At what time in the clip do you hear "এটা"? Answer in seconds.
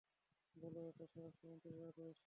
0.89-1.05